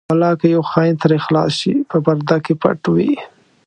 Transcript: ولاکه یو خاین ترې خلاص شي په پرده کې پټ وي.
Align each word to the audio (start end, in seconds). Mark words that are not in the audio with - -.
ولاکه 0.13 0.47
یو 0.55 0.61
خاین 0.71 0.95
ترې 1.03 1.17
خلاص 1.25 1.51
شي 1.61 1.73
په 1.89 1.97
پرده 2.05 2.37
کې 2.45 2.53
پټ 2.61 2.81
وي. 2.95 3.13